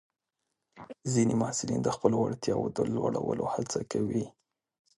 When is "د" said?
1.83-1.89, 2.77-2.79